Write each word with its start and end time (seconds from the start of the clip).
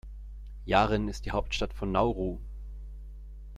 Yaren 0.65 1.07
ist 1.09 1.27
die 1.27 1.29
Hauptstadt 1.29 1.75
von 1.75 1.91
Nauru. 1.91 2.39